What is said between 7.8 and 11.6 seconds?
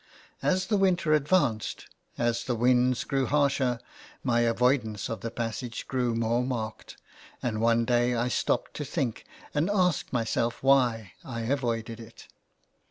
day I stopped to think, and ask myself why I